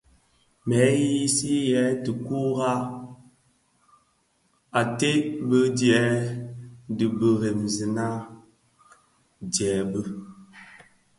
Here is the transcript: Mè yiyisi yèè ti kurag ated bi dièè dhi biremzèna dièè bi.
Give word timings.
Mè 0.67 0.79
yiyisi 0.99 1.51
yèè 1.71 1.85
ti 2.03 2.11
kurag 2.25 2.83
ated 4.81 5.23
bi 5.47 5.57
dièè 5.79 6.11
dhi 6.97 7.05
biremzèna 7.19 8.07
dièè 9.53 9.79
bi. 9.91 10.01